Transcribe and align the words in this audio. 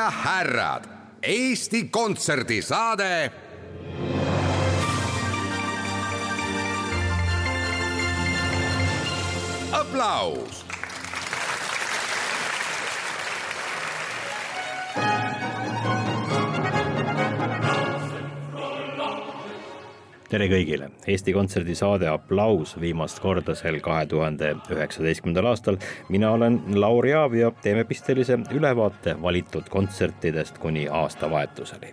ja 0.00 0.10
härrad, 0.10 0.84
Eesti 1.22 1.88
Kontserdi 1.88 2.62
saade. 2.62 3.32
aplaus 9.72 10.64
tere 20.30 20.46
kõigile, 20.46 20.90
Eesti 21.10 21.32
Kontserdi 21.34 21.74
saade 21.74 22.06
Applaus 22.06 22.76
viimast 22.80 23.18
korda 23.22 23.56
sel 23.58 23.80
kahe 23.82 24.04
tuhande 24.06 24.52
üheksateistkümnendal 24.70 25.50
aastal. 25.50 25.78
mina 26.08 26.30
olen 26.30 26.60
Lauri 26.74 27.14
Aav 27.14 27.34
ja 27.34 27.50
teeme 27.62 27.84
pistelise 27.84 28.38
ülevaate 28.54 29.16
valitud 29.22 29.66
kontsertidest 29.70 30.58
kuni 30.58 30.86
aastavahetuseni 30.88 31.90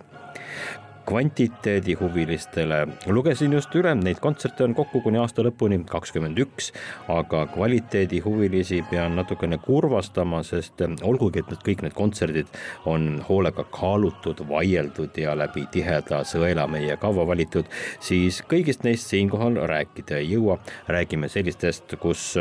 kvantiteedihuvilistele. 1.08 2.88
lugesin 3.06 3.52
just 3.52 3.74
üle, 3.74 3.94
neid 3.96 4.20
kontserte 4.20 4.64
on 4.64 4.74
kokku 4.76 5.00
kuni 5.04 5.20
aasta 5.20 5.44
lõpuni 5.46 5.80
kakskümmend 5.88 6.38
üks, 6.44 6.72
aga 7.12 7.46
kvaliteedihuvilisi 7.54 8.82
pean 8.90 9.16
natukene 9.16 9.58
kurvastama, 9.64 10.42
sest 10.44 10.84
olgugi, 11.02 11.40
et 11.40 11.54
need 11.54 11.64
kõik 11.70 11.86
need 11.86 11.96
kontserdid 11.96 12.52
on 12.90 13.08
hoolega 13.28 13.64
kaalutud, 13.72 14.44
vaieldud 14.50 15.16
ja 15.22 15.36
läbi 15.38 15.64
tiheda 15.72 16.20
sõela 16.28 16.68
meie 16.68 16.98
kava 17.00 17.24
valitud, 17.28 17.70
siis 18.04 18.42
kõigist 18.50 18.84
neist 18.84 19.08
siinkohal 19.08 19.56
rääkida 19.72 20.20
ei 20.20 20.34
jõua. 20.34 20.58
räägime 20.88 21.28
sellistest, 21.28 21.96
kus 22.00 22.34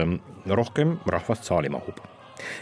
rohkem 0.46 1.00
rahvast 1.06 1.44
saali 1.44 1.70
mahub 1.70 2.17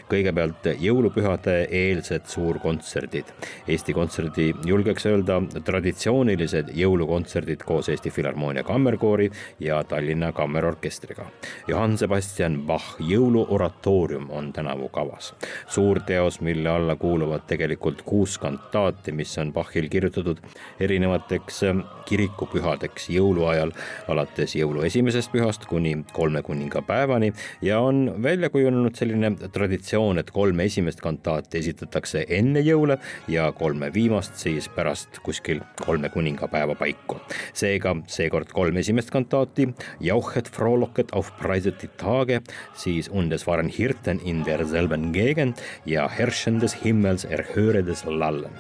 kõigepealt 0.10 0.70
jõulupühade 0.80 1.56
eelsed 1.72 2.26
suurkontserdid. 2.32 3.32
Eesti 3.68 3.94
Kontserdi 3.94 4.52
julgeks 4.66 5.06
öelda 5.10 5.40
traditsioonilised 5.66 6.72
jõulukontserdid 6.76 7.64
koos 7.66 7.90
Eesti 7.90 8.10
Filharmoonia 8.10 8.64
Kammerkoori 8.64 9.30
ja 9.60 9.84
Tallinna 9.84 10.32
Kammerorkestriga. 10.32 11.26
Johann 11.68 11.98
Sebastian 11.98 12.62
Bach 12.68 13.00
jõuluoratoorium 13.00 14.30
on 14.30 14.54
tänavu 14.54 14.90
kavas. 14.90 15.34
suur 15.68 16.00
teos, 16.00 16.42
mille 16.42 16.70
alla 16.70 16.96
kuuluvad 16.96 17.42
tegelikult 17.48 18.02
kuus 18.02 18.38
kantaati, 18.38 19.12
mis 19.12 19.38
on 19.38 19.54
Bachil 19.54 19.90
kirjutatud 19.90 20.40
erinevateks 20.80 21.62
kirikupühadeks 22.06 23.10
jõuluajal, 23.10 23.72
alates 24.08 24.56
jõulu 24.56 24.84
esimesest 24.86 25.32
pühast 25.34 25.66
kuni 25.70 25.96
kolme 26.14 26.42
kuningapäevani 26.46 27.34
ja 27.62 27.80
on 27.80 28.16
välja 28.24 28.50
kujunenud 28.50 28.96
selline 28.96 29.32
traditsioon, 29.52 29.65
traditsioon, 29.66 30.20
et 30.22 30.30
kolm 30.34 30.60
esimest 30.64 31.02
kantaati 31.04 31.60
esitatakse 31.60 32.26
enne 32.38 32.62
jõule 32.66 33.00
ja 33.32 33.50
kolme 33.58 33.90
viimast 33.94 34.38
siis 34.42 34.70
pärast 34.70 35.20
kuskil 35.26 35.62
kolme 35.82 36.10
kuningapäeva 36.14 36.76
paiku. 36.78 37.20
seega 37.54 37.96
seekord 38.08 38.52
kolm 38.54 38.78
esimest 38.78 39.12
kantaati, 39.12 39.68
Jauchet 40.00 40.50
frohlocket 40.50 41.12
auf 41.14 41.32
preisetit 41.40 41.98
Tage, 41.98 42.42
siis 42.76 43.10
Undes 43.10 43.48
waren 43.48 43.70
Hirten 43.70 44.20
in 44.24 44.44
derselben 44.46 45.12
Gegend 45.14 45.62
ja 45.86 46.08
Herrschendes 46.08 46.78
Himmels 46.84 47.26
erhöredes 47.26 48.06
Lallen 48.06 48.54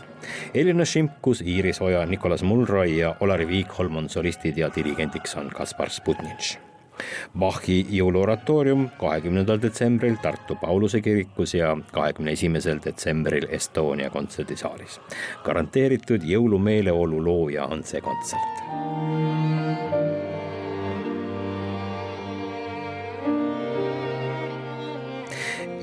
Elina 0.53 0.85
Šimkus, 0.85 1.41
Iiris 1.41 1.81
Oja, 1.81 2.05
Nicolas 2.05 2.43
Mulroy 2.43 2.97
ja 2.97 3.15
Olari 3.19 3.47
Viikholm 3.47 3.97
on 3.97 4.09
solistid 4.09 4.57
ja 4.57 4.71
dirigendiks 4.75 5.37
on 5.37 5.51
Kaspar 5.53 5.89
Sputnitš 5.89 6.57
Bachi 7.39 7.81
jõuluoratoorium 7.89 8.89
kahekümnendal 8.99 9.61
detsembril 9.61 10.17
Tartu 10.21 10.55
Pauluse 10.61 11.01
kirikus 11.01 11.53
ja 11.53 11.75
kahekümne 11.91 12.31
esimesel 12.31 12.79
detsembril 12.85 13.47
Estonia 13.49 14.09
kontserdisaalis. 14.09 14.99
garanteeritud 15.43 16.23
jõulumeeleolu 16.23 17.23
looja 17.25 17.65
on 17.65 17.83
see 17.83 18.01
kontsert. 18.01 19.54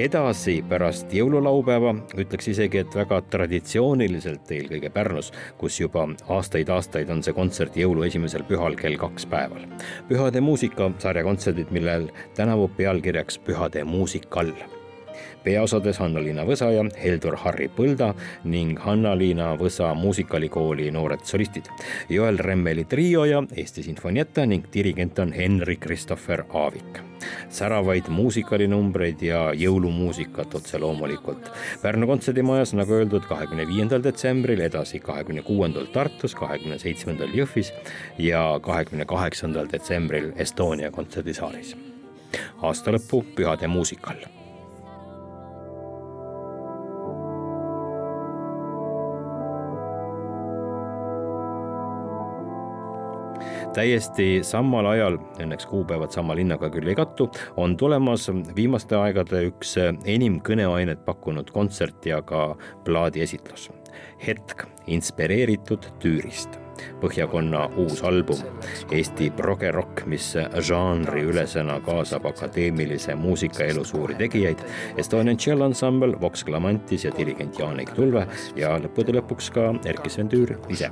Edasi 0.00 0.62
pärast 0.68 1.12
jõululaupäeva, 1.12 1.92
ütleks 2.16 2.48
isegi, 2.52 2.82
et 2.82 2.94
väga 2.96 3.20
traditsiooniliselt 3.32 4.50
eelkõige 4.56 4.90
Pärnus, 4.92 5.32
kus 5.60 5.80
juba 5.80 6.06
aastaid-aastaid 6.32 7.10
on 7.12 7.22
see 7.22 7.36
kontsert 7.36 7.76
jõulu 7.76 8.06
esimesel 8.08 8.46
pühal 8.48 8.76
kell 8.78 8.96
kaks 9.00 9.26
päeval. 9.26 9.66
pühade 10.08 10.40
muusika 10.40 10.90
sarjakontserdid, 10.98 11.70
millel 11.70 12.08
tänavu 12.36 12.70
pealkirjaks 12.76 13.38
Pühade 13.42 13.84
muusikal 13.84 14.52
peaosades 15.44 15.98
Hanna-Liina 16.02 16.44
Võsa 16.48 16.70
ja 16.72 16.84
Heldur 17.02 17.36
Harri 17.44 17.68
Põlda 17.68 18.12
ning 18.44 18.78
Hanna-Liina 18.78 19.52
Võsa 19.60 19.92
muusikalikooli 19.94 20.90
noored 20.94 21.24
solistid. 21.28 21.70
Joel 22.08 22.38
Remmeli 22.38 22.84
trio 22.84 23.24
ja 23.28 23.42
Eesti 23.56 23.82
Sinfonietta 23.82 24.46
ning 24.46 24.68
dirigent 24.74 25.18
on 25.18 25.32
Henri 25.32 25.76
Christopher 25.76 26.44
Aavik. 26.52 27.00
säravaid 27.48 28.08
muusikalinumbreid 28.10 29.22
ja 29.22 29.52
jõulumuusikat 29.54 30.54
otse 30.58 30.78
loomulikult. 30.78 31.52
Pärnu 31.82 32.06
kontserdimajas, 32.06 32.72
nagu 32.74 32.96
öeldud, 32.98 33.28
kahekümne 33.30 33.66
viiendal 33.68 34.02
detsembril, 34.02 34.60
edasi 34.60 34.98
kahekümne 34.98 35.42
kuuendal 35.46 35.86
Tartus, 35.94 36.34
kahekümne 36.34 36.78
seitsmendal 36.82 37.30
Jõhvis 37.30 37.72
ja 38.18 38.42
kahekümne 38.62 39.04
kaheksandal 39.04 39.70
detsembril 39.72 40.32
Estonia 40.36 40.90
kontserdisaalis. 40.90 41.76
aasta 42.62 42.90
lõpu 42.94 43.24
pühade 43.36 43.68
muusikal 43.68 44.41
täiesti 53.74 54.40
samal 54.46 54.86
ajal, 54.86 55.18
õnneks 55.42 55.66
kuupäevad 55.70 56.12
sama 56.14 56.36
linnaga 56.36 56.70
küll 56.72 56.88
ei 56.88 56.96
kattu, 56.98 57.28
on 57.56 57.76
tulemas 57.76 58.28
viimaste 58.56 58.96
aegade 58.98 59.44
üks 59.48 59.76
enim 59.80 60.40
kõneainet 60.44 61.04
pakkunud 61.06 61.50
kontsert 61.54 62.06
ja 62.06 62.22
ka 62.22 62.52
plaadiesitlus. 62.84 63.70
hetk 64.26 64.66
inspireeritud 64.86 65.86
Türist 66.00 66.58
Põhjakonna 67.02 67.66
uus 67.80 68.02
album, 68.06 68.38
Eesti 68.92 69.30
progerokk, 69.36 70.04
mis 70.10 70.32
žanriülesena 70.68 71.78
kaasab 71.86 72.26
akadeemilise 72.30 73.16
muusikaelu 73.18 73.84
suuri 73.84 74.16
tegijaid, 74.20 74.62
Estonian 75.00 75.36
Cello 75.36 75.66
Ensemble, 75.70 76.16
Vox 76.20 76.44
Clamantis 76.44 77.04
ja 77.04 77.12
dirigent 77.18 77.58
Jaanik 77.58 77.94
Tulve 77.96 78.26
ja 78.56 78.76
lõppude 78.82 79.16
lõpuks 79.18 79.52
ka 79.54 79.68
Erkki 79.88 80.12
Sven 80.12 80.32
Tüür 80.32 80.56
ise. 80.72 80.90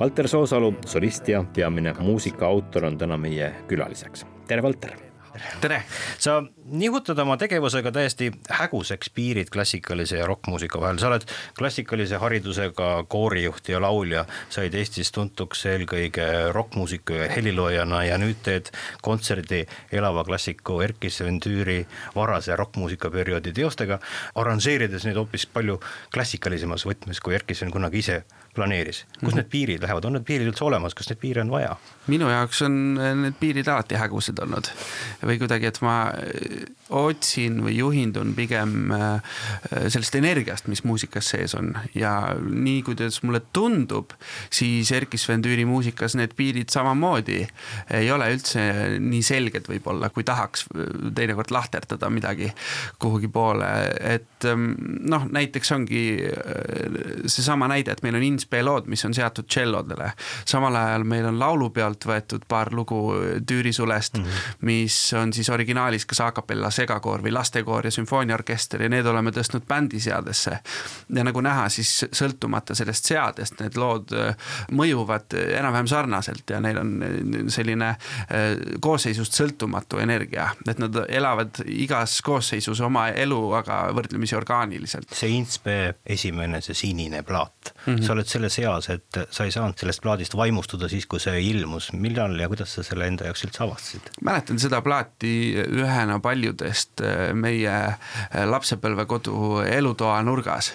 Valter 0.00 0.28
Soosalu, 0.28 0.74
solist 0.86 1.28
ja 1.28 1.44
peamine 1.54 1.94
muusika 2.00 2.48
autor 2.48 2.90
on 2.90 2.98
täna 2.98 3.20
meie 3.20 3.52
külaliseks. 3.68 4.26
tere, 4.48 4.62
Valter! 4.62 5.11
Tere, 5.60 5.82
sa 6.18 6.42
nihutad 6.64 7.18
oma 7.22 7.36
tegevusega 7.40 7.92
täiesti 7.92 8.30
häguseks 8.50 9.10
piirid 9.14 9.50
klassikalise 9.52 10.18
ja 10.18 10.26
rokkmuusika 10.26 10.80
vahel, 10.80 10.98
sa 11.00 11.08
oled 11.08 11.24
klassikalise 11.58 12.20
haridusega 12.20 12.90
koorijuht 13.08 13.68
ja 13.72 13.80
laulja, 13.82 14.24
said 14.52 14.74
Eestis 14.74 15.12
tuntuks 15.12 15.64
eelkõige 15.70 16.26
rokkmuusiku 16.52 17.16
ja 17.20 17.30
heliloojana 17.32 18.02
ja 18.08 18.18
nüüd 18.20 18.42
teed 18.44 18.72
kontserdi 19.02 19.64
elava 19.92 20.24
klassiku 20.28 20.80
Erkki 20.84 21.10
Sventüüri 21.10 21.80
varase 22.14 22.56
rokkmuusika 22.56 23.10
perioodi 23.10 23.54
teostega, 23.56 24.00
arranžeerides 24.34 25.08
neid 25.08 25.20
hoopis 25.20 25.46
palju 25.46 25.80
klassikalisemas 26.14 26.86
võtmes, 26.88 27.20
kui 27.20 27.38
Erkki 27.38 27.56
Sven 27.56 27.72
kunagi 27.72 28.04
ise 28.04 28.22
planeeris. 28.54 29.04
kus 29.04 29.20
mm 29.20 29.28
-hmm. 29.28 29.36
need 29.36 29.50
piirid 29.50 29.82
lähevad, 29.82 30.04
on 30.04 30.12
need 30.12 30.24
piirid 30.24 30.48
üldse 30.48 30.64
olemas, 30.64 30.94
kas 30.94 31.08
neid 31.10 31.18
piire 31.20 31.40
on 31.40 31.50
vaja? 31.50 31.76
minu 32.06 32.28
jaoks 32.28 32.62
on 32.62 32.94
need 33.22 33.34
piirid 33.40 33.68
alati 33.68 33.94
hägusad 33.94 34.38
olnud 34.42 34.66
või 35.22 35.38
kuidagi, 35.38 35.66
et 35.66 35.78
ma 35.82 36.12
otsin 36.90 37.60
või 37.62 37.76
juhindun 37.78 38.34
pigem 38.34 38.90
sellest 39.88 40.14
energiast, 40.18 40.66
mis 40.66 40.82
muusikas 40.84 41.28
sees 41.30 41.54
on 41.54 41.72
ja 41.94 42.34
nii, 42.42 42.82
kuidas 42.82 43.22
mulle 43.22 43.40
tundub, 43.52 44.10
siis 44.50 44.90
Erkki 44.92 45.18
Sven 45.18 45.42
Tüüri 45.42 45.64
muusikas 45.64 46.16
need 46.18 46.34
piirid 46.36 46.74
samamoodi 46.74 47.46
ei 47.90 48.10
ole 48.10 48.32
üldse 48.34 48.98
nii 48.98 49.22
selged 49.22 49.70
võib-olla, 49.70 50.10
kui 50.10 50.24
tahaks 50.24 50.66
teinekord 51.14 51.54
lahterdada 51.54 52.10
midagi 52.10 52.50
kuhugi 52.98 53.28
poole, 53.28 53.70
et 54.00 54.50
noh, 55.00 55.28
näiteks 55.30 55.72
ongi 55.72 56.04
seesama 57.26 57.70
näide, 57.70 57.94
et 57.94 58.02
meil 58.02 58.18
on 58.18 58.26
Inspe 58.26 58.41
lood, 58.62 58.86
mis 58.86 59.04
on 59.04 59.14
seatud 59.14 59.46
tšellodele. 59.46 60.12
samal 60.44 60.76
ajal 60.76 61.04
meil 61.04 61.26
on 61.26 61.38
laulupeolt 61.38 62.06
võetud 62.06 62.46
paar 62.48 62.72
lugu 62.72 63.02
Tüüri 63.46 63.72
sulest 63.72 64.18
mm, 64.18 64.24
-hmm. 64.24 64.56
mis 64.60 65.12
on 65.18 65.32
siis 65.32 65.50
originaalis 65.50 66.06
kas 66.06 66.20
a 66.20 66.32
capella 66.32 66.70
segakoor 66.70 67.22
või 67.22 67.32
lastekoor 67.32 67.86
ja 67.86 67.90
sümfooniaorkester 67.90 68.82
ja 68.82 68.88
need 68.88 69.06
oleme 69.06 69.30
tõstnud 69.30 69.66
bändiseadesse. 69.68 70.58
ja 71.14 71.24
nagu 71.24 71.40
näha, 71.40 71.68
siis 71.68 72.04
sõltumata 72.12 72.74
sellest 72.74 73.04
seadest, 73.04 73.60
need 73.60 73.76
lood 73.76 74.12
äh, 74.16 74.36
mõjuvad 74.72 75.34
enam-vähem 75.58 75.86
sarnaselt 75.86 76.50
ja 76.50 76.60
neil 76.60 76.78
on 76.78 76.94
äh, 77.02 77.48
selline 77.52 77.88
äh, 77.88 77.98
koosseisust 78.80 79.36
sõltumatu 79.38 80.00
energia, 80.02 80.50
et 80.68 80.78
nad 80.82 80.96
elavad 81.08 81.62
igas 81.66 82.20
koosseisus 82.22 82.80
oma 82.80 83.08
elu, 83.08 83.40
aga 83.60 83.82
võrdlemisi 83.96 84.36
orgaaniliselt. 84.36 85.10
see 85.16 85.36
Inspe 85.36 85.78
esimene, 86.06 86.60
see 86.64 86.74
sinine 86.74 87.22
plaat 87.22 87.72
mm, 87.74 87.94
-hmm. 87.94 88.06
sa 88.06 88.12
oled 88.12 88.26
selles 88.32 88.58
eas, 88.62 88.88
et 88.92 89.20
sa 89.30 89.46
ei 89.46 89.54
saanud 89.54 89.78
sellest 89.80 90.02
plaadist 90.04 90.36
vaimustuda 90.38 90.88
siis, 90.92 91.06
kui 91.10 91.22
see 91.22 91.40
ilmus, 91.50 91.90
millal 91.96 92.36
ja 92.40 92.48
kuidas 92.52 92.76
sa 92.76 92.84
selle 92.86 93.08
enda 93.10 93.28
jaoks 93.28 93.46
üldse 93.48 93.64
avastasid? 93.66 94.12
mäletan 94.24 94.60
seda 94.62 94.82
plaati 94.84 95.34
ühena 95.62 96.18
paljudest 96.24 97.04
meie 97.38 97.76
lapsepõlvekodu 98.54 99.62
elutoa 99.66 100.20
nurgas 100.26 100.72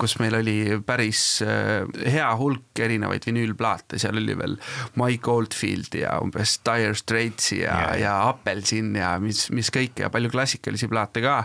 kus 0.00 0.16
meil 0.20 0.36
oli 0.38 0.56
päris 0.86 1.22
äh, 1.46 1.86
hea 2.12 2.28
hulk 2.38 2.80
erinevaid 2.82 3.26
vinüülplaate, 3.26 4.00
seal 4.02 4.18
oli 4.18 4.36
veel 4.38 4.56
Mike 5.00 5.30
Oldfield 5.30 5.96
ja 5.98 6.16
umbes 6.22 6.58
Dire 6.66 6.94
Straitsi 6.98 7.62
ja 7.62 7.76
yeah., 7.76 7.98
ja 8.02 8.14
Appelsin 8.28 8.94
ja 8.96 9.14
mis, 9.22 9.46
mis 9.54 9.70
kõike 9.72 10.06
ja 10.06 10.10
palju 10.12 10.30
klassikalisi 10.32 10.88
plaate 10.90 11.22
ka. 11.24 11.36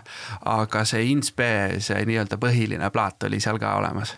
aga 0.47 0.83
see 0.87 1.07
Inspe, 1.11 1.49
see 1.83 1.99
nii-öelda 2.09 2.39
põhiline 2.41 2.89
plaat 2.93 3.27
oli 3.29 3.39
seal 3.43 3.59
ka 3.61 3.75
olemas. 3.79 4.15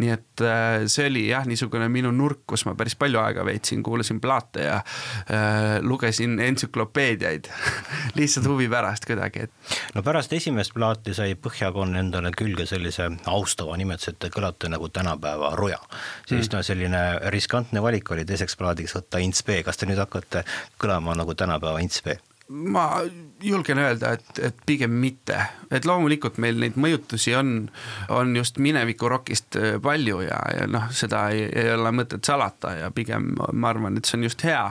nii 0.00 0.12
et 0.14 0.44
äh, 0.44 0.86
see 0.90 1.08
oli 1.10 1.26
jah, 1.30 1.46
niisugune 1.48 1.88
minu 1.92 2.12
nurk, 2.14 2.44
kus 2.50 2.66
ma 2.68 2.76
päris 2.78 2.96
palju 3.00 3.20
aega 3.22 3.44
veetsin, 3.46 3.82
kuulasin 3.86 4.20
plaate 4.22 4.66
ja 4.66 4.78
äh, 4.80 5.78
lugesin 5.80 6.38
entsüklopeediaid 6.40 7.50
lihtsalt 8.18 8.48
huvi 8.50 8.68
pärast 8.70 9.08
kuidagi, 9.08 9.46
et. 9.48 9.79
No 9.94 10.02
pärast 10.02 10.32
esimest 10.32 10.74
plaati 10.74 11.14
sai 11.16 11.34
Põhjakonna 11.34 12.00
endale 12.04 12.32
külge 12.36 12.66
sellise 12.68 13.08
austava 13.32 13.76
nimetasite, 13.80 14.30
kõlate 14.34 14.70
nagu 14.72 14.88
tänapäeva 14.88 15.54
roja. 15.58 15.80
siis 16.26 16.48
mm. 16.48 16.56
no 16.56 16.62
selline 16.62 17.04
riskantne 17.34 17.82
valik 17.82 18.10
oli 18.10 18.24
teiseks 18.24 18.56
plaadiks 18.56 18.96
võtta 18.98 19.22
Intspe, 19.24 19.62
kas 19.66 19.80
te 19.80 19.90
nüüd 19.90 20.00
hakkate 20.02 20.44
kõlama 20.78 21.16
nagu 21.18 21.34
tänapäeva 21.34 21.80
Intspe? 21.82 22.20
Ma 22.50 23.00
julgen 23.42 23.78
öelda, 23.78 24.12
et, 24.12 24.38
et 24.42 24.56
pigem 24.66 24.92
mitte, 25.00 25.38
et 25.70 25.84
loomulikult 25.86 26.40
meil 26.42 26.58
neid 26.60 26.74
mõjutusi 26.80 27.32
on, 27.38 27.68
on 28.12 28.32
just 28.36 28.58
mineviku 28.58 29.08
rokist 29.08 29.56
äh, 29.56 29.76
palju 29.82 30.18
ja, 30.24 30.40
ja 30.56 30.66
noh, 30.70 30.88
seda 30.94 31.28
ei, 31.34 31.44
ei 31.46 31.70
ole 31.76 31.92
mõtet 31.94 32.26
salata 32.26 32.74
ja 32.76 32.90
pigem 32.94 33.30
ma 33.38 33.70
arvan, 33.70 33.96
et 33.96 34.08
see 34.08 34.18
on 34.18 34.26
just 34.26 34.42
hea. 34.44 34.64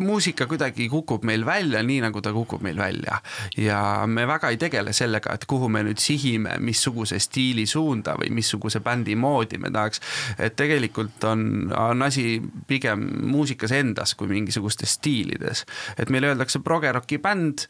muusika 0.00 0.46
kuidagi 0.48 0.88
kukub 0.88 1.26
meil 1.28 1.44
välja 1.46 1.82
nii, 1.84 2.00
nagu 2.06 2.22
ta 2.24 2.32
kukub 2.34 2.64
meil 2.64 2.80
välja 2.80 3.20
ja 3.60 3.80
me 4.08 4.26
väga 4.26 4.50
ei 4.54 4.60
tegele 4.60 4.96
sellega, 4.96 5.36
et 5.36 5.44
kuhu 5.46 5.68
me 5.68 5.84
nüüd 5.86 6.00
sihime, 6.02 6.56
missuguse 6.64 7.20
stiili 7.22 7.66
suunda 7.68 8.16
või 8.16 8.32
missuguse 8.40 8.80
bändi 8.80 9.18
moodi 9.20 9.60
me 9.60 9.70
tahaks. 9.70 10.00
et 10.38 10.56
tegelikult 10.56 11.24
on, 11.28 11.70
on 11.76 12.02
asi 12.08 12.40
pigem 12.66 13.04
muusikas 13.28 13.76
endas 13.76 14.16
kui 14.16 14.32
mingisugustes 14.32 14.96
stiilides, 14.96 15.66
et 15.98 16.10
meile 16.10 16.32
öeldakse 16.32 16.64
progeroki 16.86 17.18
bänd 17.22 17.66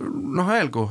noh, 0.00 0.48
öelgu, 0.48 0.88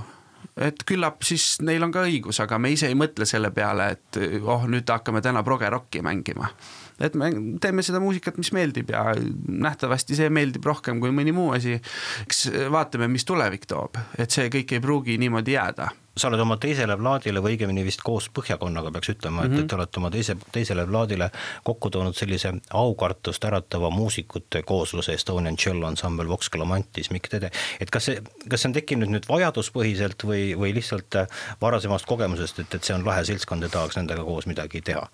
et 0.61 0.83
küllap 0.85 1.23
siis 1.25 1.57
neil 1.65 1.83
on 1.85 1.93
ka 1.93 2.03
õigus, 2.05 2.39
aga 2.43 2.59
me 2.61 2.73
ise 2.73 2.89
ei 2.91 2.97
mõtle 2.97 3.25
selle 3.29 3.49
peale, 3.55 3.89
et 3.95 4.19
oh, 4.43 4.67
nüüd 4.69 4.89
hakkame 4.89 5.23
täna 5.25 5.43
progerokki 5.43 6.03
mängima. 6.05 6.51
et 6.99 7.15
me 7.15 7.31
teeme 7.59 7.81
seda 7.81 7.99
muusikat, 7.99 8.37
mis 8.37 8.53
meeldib 8.53 8.91
ja 8.93 9.15
nähtavasti 9.47 10.15
see 10.15 10.29
meeldib 10.29 10.65
rohkem 10.65 11.01
kui 11.01 11.11
mõni 11.11 11.33
muu 11.33 11.51
asi. 11.57 11.79
eks 12.23 12.47
vaatame, 12.71 13.07
mis 13.07 13.25
tulevik 13.25 13.65
toob, 13.65 13.97
et 14.17 14.31
see 14.31 14.49
kõik 14.53 14.77
ei 14.77 14.83
pruugi 14.83 15.17
niimoodi 15.17 15.57
jääda 15.57 15.89
sa 16.17 16.29
oled 16.29 16.41
oma 16.43 16.57
teisele 16.61 16.95
plaadile 16.97 17.41
või 17.41 17.55
õigemini 17.55 17.83
vist 17.85 18.03
koos 18.05 18.29
Põhjakonnaga 18.33 18.91
peaks 18.93 19.09
ütlema 19.15 19.41
mm, 19.41 19.47
-hmm. 19.47 19.53
et, 19.57 19.63
et 19.63 19.69
te 19.69 19.75
olete 19.75 19.99
oma 19.99 20.11
teise, 20.13 20.35
teisele 20.53 20.85
plaadile 20.87 21.29
kokku 21.63 21.89
toonud 21.89 22.17
sellise 22.17 22.53
aukartust 22.69 23.45
äratava 23.49 23.89
muusikute 23.89 24.63
koosluse 24.63 25.13
Estonian 25.13 25.57
Cello 25.57 25.89
Ensemble 25.89 26.27
Vox 26.29 26.49
Clamantis, 26.49 27.09
Mikk 27.11 27.29
Tede. 27.29 27.51
et 27.79 27.89
kas 27.89 28.05
see, 28.05 28.21
kas 28.49 28.61
see 28.61 28.69
on 28.69 28.77
tekkinud 28.77 29.09
nüüd 29.09 29.25
vajaduspõhiselt 29.29 30.27
või, 30.27 30.53
või 30.57 30.73
lihtsalt 30.77 31.17
varasemast 31.61 32.05
kogemusest, 32.05 32.59
et, 32.59 32.75
et 32.75 32.83
see 32.83 32.95
on 32.95 33.05
lahe 33.05 33.25
seltskond 33.25 33.65
ja 33.65 33.69
tahaks 33.69 33.97
nendega 33.97 34.23
koos 34.23 34.45
midagi 34.45 34.81
teha? 34.81 35.07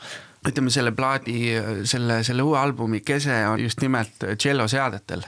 ütleme, 0.47 0.71
selle 0.71 0.91
plaadi, 0.95 1.39
selle, 1.83 2.21
selle 2.23 2.43
uue 2.47 2.59
albumi 2.59 3.01
kese 3.03 3.41
on 3.47 3.59
just 3.59 3.81
nimelt 3.83 4.23
tšelloseadetel 4.23 5.25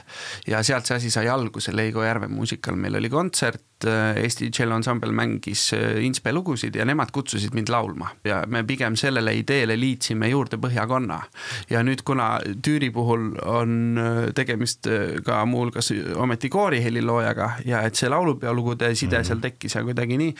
ja 0.48 0.62
sealt 0.64 0.88
see 0.88 0.96
asi 0.96 1.10
sai 1.12 1.28
alguse, 1.28 1.74
Leigo 1.76 2.04
Järve 2.04 2.28
muusikal 2.32 2.78
meil 2.80 2.96
oli 2.96 3.10
kontsert, 3.12 3.64
Eesti 3.86 4.50
tšelloansambel 4.50 5.12
mängis 5.16 5.70
Inspe 6.02 6.32
lugusid 6.32 6.76
ja 6.76 6.86
nemad 6.88 7.12
kutsusid 7.12 7.54
mind 7.54 7.72
laulma 7.72 8.10
ja 8.24 8.42
me 8.46 8.64
pigem 8.64 8.96
sellele 8.96 9.34
ideele 9.38 9.76
liitsime 9.80 10.28
juurde 10.28 10.56
Põhjakonna. 10.62 11.20
ja 11.70 11.82
nüüd, 11.82 12.02
kuna 12.04 12.38
Tüüri 12.62 12.90
puhul 12.92 13.32
on 13.46 13.98
tegemist 14.34 14.88
ka 15.24 15.44
muuhulgas 15.46 15.92
ometi 16.16 16.48
kooriheliloojaga 16.48 17.50
ja 17.66 17.82
et 17.82 17.98
see 17.98 18.08
laulupeolugude 18.08 18.94
side 18.94 19.18
-hmm. 19.18 19.26
seal 19.26 19.40
tekkis 19.40 19.74
ja 19.74 19.84
kuidagi 19.84 20.18
nii 20.18 20.34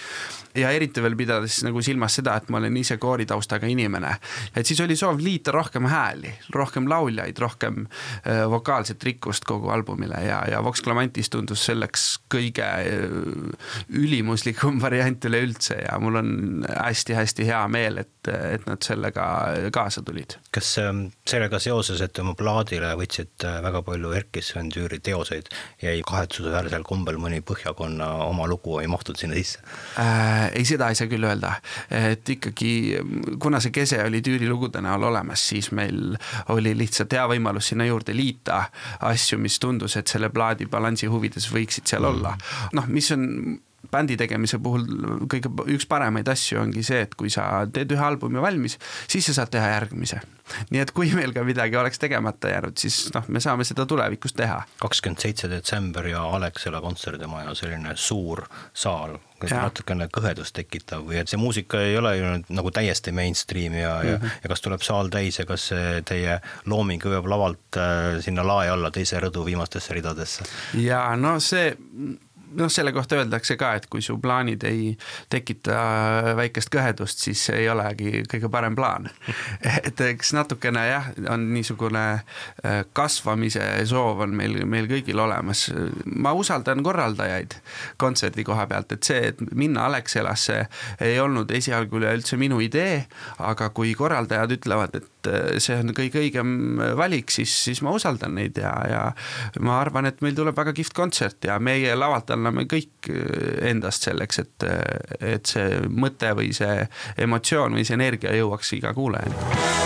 ja 0.55 0.71
eriti 0.71 1.03
veel 1.03 1.17
pidades 1.17 1.63
nagu 1.65 1.83
silmas 1.83 2.15
seda, 2.15 2.37
et 2.37 2.49
ma 2.49 2.59
olen 2.59 2.77
ise 2.77 2.97
kooritaustaga 2.97 3.67
inimene 3.67 4.17
et 4.57 4.67
siis 4.67 4.81
oli 4.85 4.97
soov 4.99 5.21
liita 5.23 5.53
rohkem 5.55 5.87
hääli, 5.91 6.33
rohkem 6.55 6.89
lauljaid, 6.91 7.39
rohkem 7.39 7.87
äh, 7.87 8.45
vokaalset 8.51 9.03
rikkust 9.05 9.47
kogu 9.49 9.73
albumile 9.73 10.21
ja, 10.27 10.43
ja 10.51 10.63
Vox 10.65 10.83
Clamantis 10.85 11.31
tundus 11.33 11.65
selleks 11.67 12.07
kõige 12.33 12.67
äh, 12.67 13.17
ülimuslikum 13.89 14.81
variant 14.85 15.25
üleüldse 15.29 15.79
ja 15.83 15.99
mul 16.03 16.21
on 16.21 16.31
hästi-hästi 16.69 17.47
hea 17.49 17.61
meel, 17.73 18.03
et, 18.05 18.31
et 18.31 18.67
nad 18.69 18.83
sellega 18.85 19.27
kaasa 19.75 20.03
tulid. 20.07 20.37
kas 20.55 20.75
ähm, 20.83 21.07
sellega 21.29 21.61
seoses, 21.63 22.03
et 22.05 22.19
oma 22.23 22.35
plaadile 22.39 22.93
võtsid 22.99 23.47
äh, 23.49 23.61
väga 23.65 23.83
palju 23.87 24.13
Erkki 24.19 24.43
Sven 24.45 24.71
Tüüri 24.73 25.01
teoseid, 25.05 25.51
jäi 25.83 26.01
kahetsusväärsel 26.07 26.87
kombel 26.87 27.21
mõni 27.23 27.43
Põhjakonna 27.43 28.09
oma 28.29 28.47
lugu 28.51 28.79
ei 28.83 28.91
mahtunud 28.91 29.21
sinna 29.21 29.39
sisse 29.39 29.63
äh,? 30.01 30.51
ei, 30.53 30.65
seda 30.69 30.91
ei 30.93 30.99
saa 30.99 31.11
küll 31.11 31.27
öelda, 31.27 31.57
et 31.91 32.29
ikkagi 32.37 32.73
kuna 33.43 33.61
see 33.63 33.75
kese 33.75 34.01
oli 34.05 34.23
Tüüri 34.25 34.49
lugude 34.51 34.83
näol 34.85 35.09
olemas, 35.11 35.43
siis 35.53 35.71
meil 35.75 36.17
oli 36.53 36.75
lihtsalt 36.79 37.13
hea 37.17 37.25
võimalus 37.31 37.73
sinna 37.73 37.87
juurde 37.89 38.15
liita 38.17 38.63
asju, 39.09 39.39
mis 39.43 39.59
tundus, 39.63 39.97
et 39.97 40.11
selle 40.11 40.31
plaadi 40.33 40.67
balansi 40.71 41.09
huvides 41.11 41.49
võiksid 41.53 41.89
seal 41.91 42.07
olla. 42.09 42.35
noh, 42.77 42.89
mis 42.93 43.11
on 43.15 43.22
bändi 43.91 44.17
tegemise 44.21 44.61
puhul 44.63 44.85
kõige 45.31 45.51
üks 45.75 45.87
paremaid 45.91 46.29
asju 46.31 46.61
ongi 46.63 46.85
see, 46.87 47.03
et 47.07 47.17
kui 47.19 47.33
sa 47.33 47.65
teed 47.73 47.93
ühe 47.95 48.05
albumi 48.05 48.43
valmis, 48.43 48.79
siis 49.11 49.27
sa 49.29 49.41
saad 49.41 49.53
teha 49.55 49.73
järgmise. 49.75 50.21
nii 50.75 50.81
et 50.83 50.91
kui 50.93 51.09
meil 51.17 51.33
ka 51.33 51.45
midagi 51.47 51.79
oleks 51.79 52.01
tegemata 52.03 52.51
jäänud, 52.51 52.77
siis 52.79 53.07
noh, 53.15 53.27
me 53.33 53.41
saame 53.41 53.65
seda 53.65 53.87
tulevikus 53.89 54.37
teha. 54.39 54.63
kakskümmend 54.81 55.23
seitse 55.23 55.51
detsember 55.51 56.07
ja 56.07 56.23
Alexela 56.39 56.81
kontserdimaja, 56.81 57.55
selline 57.59 57.97
suur 57.97 58.45
saal, 58.73 59.19
natukene 59.51 60.07
kõhedust 60.13 60.55
tekitav 60.55 61.03
või 61.07 61.19
et 61.19 61.31
see 61.31 61.41
muusika 61.41 61.81
ei 61.83 61.97
ole 61.99 62.17
ju 62.17 62.33
nagu 62.55 62.71
täiesti 62.71 63.13
mainstream 63.13 63.75
ja 63.75 63.97
mm, 63.97 64.03
-hmm. 64.03 64.11
ja, 64.11 64.19
mhm. 64.19 64.43
ja 64.43 64.53
kas 64.55 64.61
tuleb 64.63 64.83
saal 64.83 65.11
täis 65.11 65.39
ja 65.39 65.47
kas 65.47 65.71
teie 66.09 66.41
looming 66.67 67.03
jõuab 67.03 67.27
lavalt 67.27 67.79
äh, 67.79 68.21
sinna 68.21 68.47
lae 68.47 68.71
alla 68.71 68.91
teise 68.91 69.21
rõdu 69.21 69.45
viimastesse 69.45 69.95
ridadesse? 69.95 70.47
ja 70.75 71.17
no 71.17 71.41
see 71.41 71.75
noh, 72.57 72.71
selle 72.73 72.93
kohta 72.93 73.19
öeldakse 73.21 73.57
ka, 73.61 73.73
et 73.79 73.87
kui 73.93 74.03
su 74.05 74.19
plaanid 74.23 74.65
ei 74.69 74.93
tekita 75.33 75.79
väikest 76.39 76.73
kõhedust, 76.73 77.23
siis 77.25 77.43
ei 77.55 77.69
olegi 77.73 78.25
kõige 78.31 78.51
parem 78.53 78.77
plaan. 78.79 79.09
et 79.87 80.01
eks 80.09 80.33
natukene 80.37 80.85
jah, 80.89 81.11
on 81.33 81.49
niisugune 81.55 82.05
äh, 82.13 82.83
kasvamise 82.97 83.65
soov 83.89 84.25
on 84.27 84.37
meil, 84.37 84.61
meil 84.69 84.89
kõigil 84.91 85.21
olemas. 85.23 85.69
ma 86.05 86.33
usaldan 86.37 86.83
korraldajaid 86.83 87.57
kontserdi 88.01 88.45
koha 88.45 88.67
pealt, 88.71 88.93
et 88.93 89.07
see, 89.07 89.33
et 89.33 89.41
minna 89.55 89.87
Alexelasse 89.87 90.67
ei 91.01 91.19
olnud 91.21 91.51
esialgu 91.51 92.01
üleüldse 92.01 92.39
minu 92.41 92.61
idee, 92.65 93.05
aga 93.39 93.71
kui 93.75 93.95
korraldajad 93.99 94.59
ütlevad, 94.59 95.01
et 95.01 95.12
et 95.31 95.63
see 95.63 95.79
on 95.79 95.93
kõige 95.97 96.23
õigem 96.23 96.83
valik, 96.99 97.31
siis, 97.35 97.53
siis 97.69 97.83
ma 97.85 97.95
usaldan 97.97 98.37
neid 98.39 98.59
ja, 98.61 98.73
ja 98.89 99.03
ma 99.65 99.79
arvan, 99.81 100.09
et 100.11 100.23
meil 100.25 100.37
tuleb 100.39 100.57
väga 100.57 100.75
kihvt 100.77 100.97
kontsert 100.97 101.49
ja 101.49 101.59
meie 101.63 101.95
lavalt 101.99 102.31
anname 102.35 102.67
kõik 102.71 103.11
endast 103.63 104.09
selleks, 104.09 104.43
et, 104.43 104.69
et 105.21 105.55
see 105.55 105.83
mõte 105.89 106.35
või 106.39 106.53
see 106.57 106.87
emotsioon 107.23 107.79
või 107.79 107.87
see 107.87 107.99
energia 107.99 108.35
jõuaks 108.37 108.77
iga 108.79 108.95
kuulajani. 108.97 109.81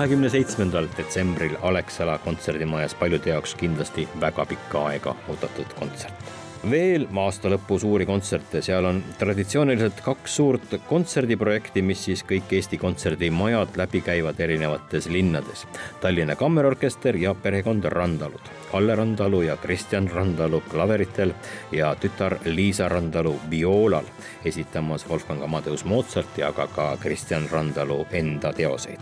kahekümne 0.00 0.28
seitsmendal 0.32 0.86
detsembril 0.96 1.56
Alexela 1.62 2.14
kontserdimajas 2.24 2.94
paljude 2.94 3.34
jaoks 3.34 3.52
kindlasti 3.54 4.08
väga 4.20 4.46
pikka 4.48 4.86
aega 4.88 5.16
oodatud 5.28 5.74
kontsert 5.76 6.39
veel 6.68 7.06
aasta 7.22 7.50
lõpu 7.52 7.78
suuri 7.80 8.06
kontserte, 8.08 8.60
seal 8.64 8.84
on 8.88 9.02
traditsiooniliselt 9.18 10.02
kaks 10.04 10.36
suurt 10.40 10.74
kontserdiprojekti, 10.88 11.82
mis 11.82 12.04
siis 12.08 12.24
kõik 12.26 12.52
Eesti 12.58 12.78
kontserdimajad 12.80 13.78
läbi 13.80 14.02
käivad 14.04 14.40
erinevates 14.40 15.08
linnades. 15.08 15.66
Tallinna 16.00 16.36
Kammerorkester 16.36 17.16
ja 17.16 17.34
perekond 17.34 17.84
Randalud. 17.88 18.52
Kalle 18.72 18.94
Randalu 18.94 19.42
ja 19.42 19.56
Kristjan 19.56 20.08
Randalu 20.10 20.60
klaveritel 20.70 21.32
ja 21.72 21.94
tütar 21.98 22.36
Liisa 22.44 22.88
Randalu 22.88 23.34
vioolal 23.50 24.06
esitamas 24.44 25.08
Wolfgang 25.08 25.42
Amadeus 25.42 25.84
Mozarti, 25.84 26.42
aga 26.42 26.66
ka 26.66 26.96
Kristjan 27.02 27.48
Randalu 27.50 28.06
enda 28.12 28.52
teoseid. 28.52 29.00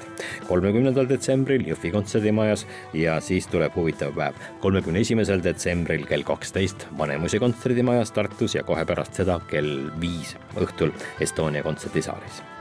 kolmekümnendal 0.49 1.09
detsembril 1.09 1.67
Jõhvi 1.69 1.93
kontserdimajas 1.93 2.67
ja 2.93 3.21
siis 3.21 3.47
tuleb 3.47 3.77
huvitav 3.77 4.15
päev, 4.17 4.37
kolmekümne 4.61 5.05
esimesel 5.05 5.45
detsembril 5.45 6.07
kell 6.07 6.25
kaksteist 6.25 6.89
Vanemuise 6.99 7.39
kontserdimajas 7.39 8.13
Tartus 8.13 8.55
ja 8.55 8.65
kohe 8.65 8.85
pärast 8.85 9.21
seda 9.21 9.41
kell 9.51 9.91
viis 10.01 10.37
õhtul 10.57 10.95
Estonia 11.21 11.63
kontserdisaalis 11.63 12.58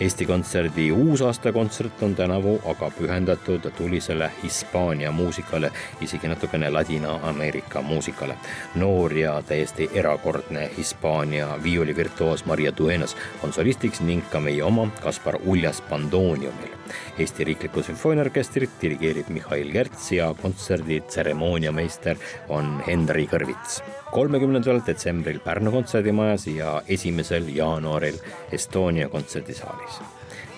Eesti 0.00 0.26
Kontserdi 0.26 0.92
uusaastakontsert 0.92 2.02
on 2.02 2.14
tänavu 2.14 2.60
aga 2.64 2.90
pühendatud 2.90 3.70
tulisele 3.76 4.30
Hispaania 4.42 5.12
muusikale, 5.12 5.70
isegi 6.00 6.28
natukene 6.28 6.70
Ladina-Ameerika 6.70 7.82
muusikale. 7.82 8.36
noor 8.74 9.12
ja 9.12 9.42
täiesti 9.42 9.90
erakordne 9.94 10.70
Hispaania 10.76 11.48
viiulivirtuoos 11.62 12.44
Maria 12.44 12.72
Duenas 12.78 13.16
on 13.42 13.52
solistiks 13.52 14.00
ning 14.00 14.22
ka 14.30 14.40
meie 14.40 14.62
oma 14.62 14.88
Kaspar 15.02 15.38
Uljas 15.46 15.80
Pandooniumil. 15.80 16.74
Eesti 17.18 17.44
Riiklikku 17.44 17.82
Sümfooniaorkestrit 17.82 18.70
dirigeerib 18.82 19.28
Mihhail 19.28 19.72
Kerts 19.72 20.12
ja 20.12 20.34
kontserdi 20.42 21.00
tseremooniameister 21.00 22.16
on 22.48 22.82
Henri 22.86 23.26
Kõrvits. 23.26 23.82
kolmekümnendal 24.10 24.80
detsembril 24.86 25.40
Pärnu 25.40 25.70
kontserdimajas 25.70 26.46
ja 26.46 26.82
esimesel 26.88 27.48
jaanuaril 27.48 28.18
Estonia 28.52 29.08
kontserdisaalis 29.08 29.83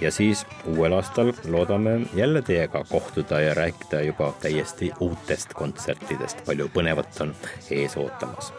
ja 0.01 0.11
siis 0.11 0.47
uuel 0.67 0.93
aastal 0.93 1.33
loodame 1.49 2.01
jälle 2.15 2.43
teiega 2.43 2.85
kohtuda 2.89 3.41
ja 3.41 3.55
rääkida 3.55 4.01
juba 4.01 4.33
täiesti 4.41 4.93
uutest 5.01 5.55
kontsertidest, 5.55 6.45
palju 6.47 6.69
põnevat 6.75 7.21
on 7.21 7.35
ees 7.71 7.97
ootamas. 7.97 8.53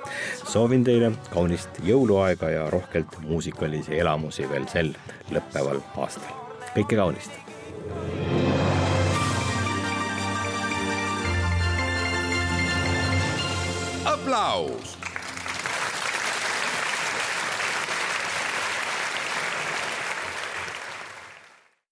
soovin 0.44 0.84
teile 0.84 1.12
kaunist 1.34 1.70
jõuluaega 1.84 2.50
ja 2.50 2.70
rohkelt 2.70 3.20
muusikalisi 3.22 4.00
elamusi 4.00 4.50
veel 4.50 4.68
sel 4.68 4.94
lõppeval 5.32 5.82
aastal. 5.98 6.34
kõike 6.76 6.96
kaunist 6.96 7.32
aplaus 14.06 14.98